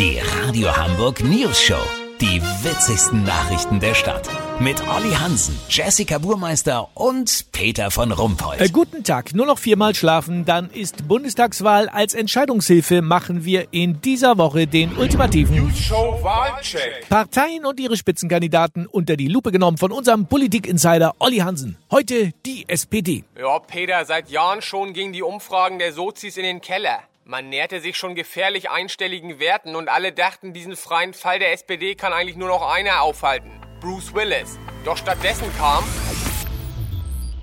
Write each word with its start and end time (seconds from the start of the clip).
Die 0.00 0.18
Radio 0.18 0.74
Hamburg 0.74 1.22
News 1.22 1.60
Show. 1.60 1.82
Die 2.22 2.40
witzigsten 2.40 3.22
Nachrichten 3.24 3.80
der 3.80 3.92
Stadt. 3.92 4.30
Mit 4.58 4.80
Olli 4.88 5.12
Hansen, 5.12 5.60
Jessica 5.68 6.16
Burmeister 6.16 6.88
und 6.94 7.52
Peter 7.52 7.90
von 7.90 8.10
Rumpold. 8.10 8.62
Äh, 8.62 8.70
guten 8.70 9.04
Tag. 9.04 9.34
Nur 9.34 9.44
noch 9.44 9.58
viermal 9.58 9.94
schlafen, 9.94 10.46
dann 10.46 10.70
ist 10.70 11.06
Bundestagswahl. 11.06 11.90
Als 11.90 12.14
Entscheidungshilfe 12.14 13.02
machen 13.02 13.44
wir 13.44 13.66
in 13.72 14.00
dieser 14.00 14.38
Woche 14.38 14.66
den 14.66 14.96
ultimativen 14.96 15.70
Show 15.74 16.18
Wahlcheck. 16.22 17.06
Parteien 17.10 17.66
und 17.66 17.78
ihre 17.78 17.98
Spitzenkandidaten 17.98 18.86
unter 18.86 19.18
die 19.18 19.28
Lupe 19.28 19.52
genommen 19.52 19.76
von 19.76 19.92
unserem 19.92 20.24
Politik-Insider 20.24 21.12
Olli 21.18 21.40
Hansen. 21.40 21.76
Heute 21.90 22.32
die 22.46 22.64
SPD. 22.66 23.24
Ja, 23.38 23.58
Peter, 23.58 24.02
seit 24.06 24.30
Jahren 24.30 24.62
schon 24.62 24.94
gingen 24.94 25.12
die 25.12 25.22
Umfragen 25.22 25.78
der 25.78 25.92
Sozis 25.92 26.38
in 26.38 26.44
den 26.44 26.62
Keller. 26.62 27.00
Man 27.30 27.48
näherte 27.48 27.80
sich 27.80 27.96
schon 27.96 28.16
gefährlich 28.16 28.70
einstelligen 28.70 29.38
Werten 29.38 29.76
und 29.76 29.88
alle 29.88 30.12
dachten, 30.12 30.52
diesen 30.52 30.76
freien 30.76 31.14
Fall 31.14 31.38
der 31.38 31.52
SPD 31.52 31.94
kann 31.94 32.12
eigentlich 32.12 32.36
nur 32.36 32.48
noch 32.48 32.68
einer 32.68 33.02
aufhalten. 33.02 33.52
Bruce 33.80 34.12
Willis. 34.12 34.58
Doch 34.84 34.96
stattdessen 34.96 35.48
kam 35.56 35.84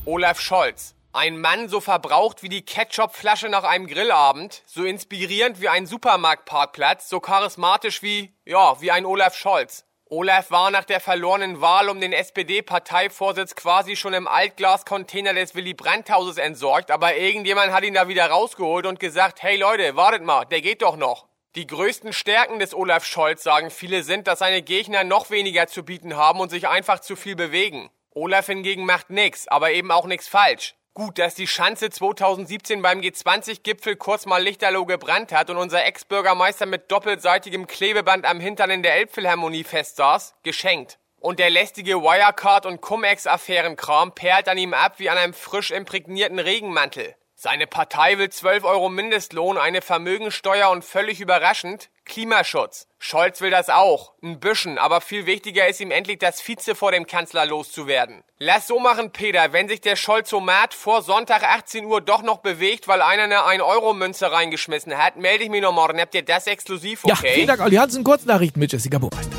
Olaf 0.03 0.41
Scholz. 0.41 0.93
Ein 1.13 1.39
Mann 1.39 1.70
so 1.70 1.79
verbraucht 1.79 2.43
wie 2.43 2.49
die 2.49 2.65
Ketchupflasche 2.65 3.48
nach 3.48 3.63
einem 3.63 3.88
Grillabend, 3.88 4.62
so 4.65 4.84
inspirierend 4.84 5.62
wie 5.62 5.70
ein 5.70 5.85
Supermarktparkplatz, 5.85 7.07
so 7.07 7.21
charismatisch 7.21 8.04
wie, 8.04 8.35
ja, 8.43 8.81
wie 8.81 8.91
ein 8.91 9.05
Olaf 9.05 9.38
Scholz. 9.38 9.85
Olaf 10.09 10.52
war 10.52 10.71
nach 10.71 10.85
der 10.85 11.02
verlorenen 11.02 11.59
Wahl 11.59 11.89
um 11.89 11.99
den 11.99 12.13
SPD-Parteivorsitz 12.13 13.55
quasi 13.55 13.98
schon 13.98 14.13
im 14.13 14.25
Altglascontainer 14.25 15.34
des 15.34 15.53
Willy 15.53 15.73
Brandt-Hauses 15.73 16.38
entsorgt, 16.38 16.91
aber 16.91 17.17
irgendjemand 17.17 17.73
hat 17.73 17.84
ihn 17.84 17.93
da 17.93 18.07
wieder 18.07 18.27
rausgeholt 18.27 18.85
und 18.85 19.01
gesagt, 19.01 19.43
hey 19.43 19.57
Leute, 19.57 19.98
wartet 19.98 20.23
mal, 20.23 20.45
der 20.45 20.62
geht 20.62 20.81
doch 20.81 20.95
noch. 20.95 21.27
Die 21.55 21.67
größten 21.67 22.13
Stärken 22.13 22.59
des 22.59 22.73
Olaf 22.73 23.03
Scholz, 23.03 23.43
sagen 23.43 23.70
viele, 23.70 24.03
sind, 24.03 24.27
dass 24.27 24.39
seine 24.39 24.62
Gegner 24.62 25.03
noch 25.03 25.29
weniger 25.29 25.67
zu 25.67 25.84
bieten 25.84 26.15
haben 26.15 26.39
und 26.39 26.49
sich 26.49 26.70
einfach 26.70 26.99
zu 26.99 27.17
viel 27.17 27.35
bewegen. 27.35 27.89
Olaf 28.12 28.45
hingegen 28.45 28.85
macht 28.85 29.10
nix, 29.10 29.49
aber 29.49 29.71
eben 29.71 29.91
auch 29.91 30.05
nix 30.05 30.29
falsch. 30.29 30.76
Gut, 30.98 31.20
dass 31.20 31.35
die 31.35 31.45
Schanze 31.45 31.91
2017 31.91 32.81
beim 32.81 33.01
G20-Gipfel 33.01 33.98
kurz 33.98 34.26
mal 34.26 34.41
lichterloh 34.41 34.85
gebrannt 34.85 35.31
hat 35.31 35.51
und 35.51 35.57
unser 35.57 35.85
Ex-Bürgermeister 35.85 36.65
mit 36.65 36.91
doppelseitigem 36.91 37.67
Klebeband 37.67 38.26
am 38.26 38.39
Hintern 38.39 38.71
in 38.71 38.81
der 38.81 38.95
Elbphilharmonie 38.95 39.63
festsaß, 39.63 40.34
geschenkt. 40.41 40.98
Und 41.20 41.37
der 41.37 41.51
lästige 41.51 41.98
Wirecard- 41.98 42.65
und 42.65 42.81
Cum-Ex-Affärenkram 42.81 44.15
perlt 44.15 44.49
an 44.49 44.57
ihm 44.57 44.73
ab 44.73 44.95
wie 44.98 45.12
an 45.12 45.20
einem 45.20 45.35
frisch 45.35 45.70
imprägnierten 45.70 46.39
Regenmantel. 46.39 47.13
Seine 47.40 47.68
Partei 47.68 48.18
will 48.18 48.32
12 48.32 48.63
Euro 48.63 48.90
Mindestlohn, 48.90 49.60
eine 49.60 49.84
Vermögensteuer 49.84 50.71
und 50.71 50.84
völlig 50.84 51.21
überraschend 51.21 51.91
Klimaschutz. 52.04 52.88
Scholz 52.98 53.41
will 53.41 53.52
das 53.52 53.70
auch. 53.70 54.13
Ein 54.24 54.40
bisschen, 54.40 54.79
aber 54.79 55.02
viel 55.02 55.27
wichtiger 55.27 55.68
ist 55.68 55.79
ihm 55.79 55.91
endlich 55.91 56.18
das 56.18 56.41
Vize 56.41 56.74
vor 56.74 56.91
dem 56.91 57.05
Kanzler 57.05 57.46
loszuwerden. 57.46 58.24
Lass 58.40 58.66
so 58.66 58.79
machen, 58.79 59.12
Peter, 59.12 59.54
wenn 59.54 59.68
sich 59.68 59.82
der 59.82 59.96
Scholzomat 59.96 60.74
vor 60.74 61.04
Sonntag 61.04 61.44
18 61.44 61.85
Uhr 61.85 62.02
doch 62.02 62.24
noch 62.24 62.40
bewegt, 62.40 62.88
weil 62.88 63.04
einer 63.04 63.26
eine 63.26 63.62
1-Euro-Münze 63.62 64.31
reingeschmissen 64.31 64.97
hat, 64.97 65.18
melde 65.18 65.44
ich 65.44 65.51
mich 65.51 65.62
noch 65.62 65.74
morgen. 65.74 66.01
Habt 66.01 66.16
ihr 66.16 66.25
das 66.25 66.47
exklusiv, 66.47 67.06
okay? 67.06 67.13
Ja, 67.28 67.34
vielen 67.35 67.47
Dank, 67.47 67.62
Olli 67.62 67.75
Hansen. 67.75 68.03
Kurznachrichten 68.03 68.59
mit 68.59 68.72
Jessica 68.72 68.97
Burmeister. 68.97 69.38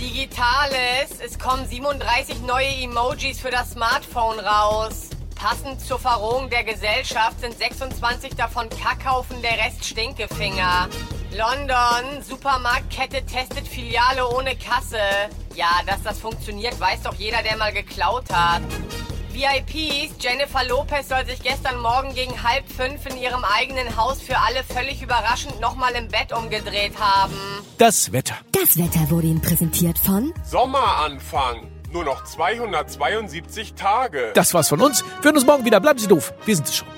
Digitales. 0.00 1.20
Es 1.22 1.38
kommen 1.38 1.66
37 1.66 2.40
neue 2.46 2.66
Emojis 2.82 3.38
für 3.38 3.50
das 3.50 3.72
Smartphone 3.72 4.40
raus. 4.40 5.10
Passend 5.36 5.80
zur 5.80 5.98
Verrohung 5.98 6.50
der 6.50 6.64
Gesellschaft 6.64 7.40
sind 7.40 7.56
26 7.56 8.34
davon 8.34 8.68
Kackhaufen, 8.70 9.40
der 9.42 9.52
Rest 9.52 9.84
Stinkefinger. 9.84 10.88
London, 11.36 12.22
Supermarktkette 12.22 13.24
testet 13.26 13.68
Filiale 13.68 14.26
ohne 14.28 14.56
Kasse. 14.56 14.98
Ja, 15.54 15.82
dass 15.86 16.02
das 16.02 16.18
funktioniert, 16.18 16.80
weiß 16.80 17.02
doch 17.02 17.14
jeder, 17.14 17.42
der 17.42 17.56
mal 17.58 17.72
geklaut 17.72 18.24
hat. 18.32 18.62
VIPs, 19.30 20.14
Jennifer 20.18 20.64
Lopez 20.64 21.10
soll 21.10 21.26
sich 21.26 21.42
gestern 21.42 21.78
Morgen 21.80 22.14
gegen 22.14 22.42
halb 22.42 22.66
fünf 22.72 23.04
in 23.04 23.18
ihrem 23.18 23.44
eigenen 23.44 23.94
Haus 23.96 24.22
für 24.22 24.38
alle 24.38 24.64
völlig 24.64 25.02
überraschend 25.02 25.60
nochmal 25.60 25.92
im 25.94 26.08
Bett 26.08 26.32
umgedreht 26.32 26.98
haben. 26.98 27.34
Das 27.76 28.10
Wetter. 28.12 28.36
Das 28.52 28.78
Wetter 28.78 29.10
wurde 29.10 29.26
Ihnen 29.26 29.42
präsentiert 29.42 29.98
von 29.98 30.32
Sommeranfang. 30.42 31.75
Nur 31.96 32.04
noch 32.04 32.24
272 32.24 33.72
Tage. 33.72 34.32
Das 34.34 34.52
war's 34.52 34.68
von 34.68 34.82
uns. 34.82 35.02
Wir 35.02 35.28
hören 35.28 35.36
uns 35.36 35.46
morgen 35.46 35.64
wieder. 35.64 35.80
Bleiben 35.80 35.98
Sie 35.98 36.06
doof. 36.06 36.34
Wir 36.44 36.54
sind 36.54 36.68
es 36.68 36.76
schon. 36.76 36.95